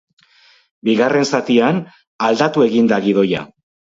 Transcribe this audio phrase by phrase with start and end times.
[0.89, 1.83] Bigarren zatian,
[2.29, 3.45] aldatu egin da gidoia.